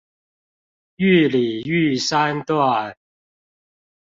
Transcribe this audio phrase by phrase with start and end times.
[0.95, 2.97] 玉里玉山段